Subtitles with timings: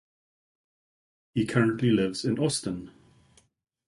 [1.35, 2.89] He currently lives in Austin.